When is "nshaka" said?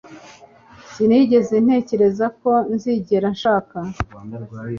3.35-3.77